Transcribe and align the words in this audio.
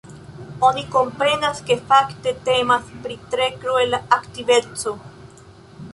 Oni 0.69 0.83
komprenas, 0.95 1.59
ke 1.67 1.77
fakte 1.91 2.33
temas 2.49 2.89
pri 3.05 3.21
tre 3.35 3.51
kruela 3.61 4.01
aktiveco. 4.19 4.99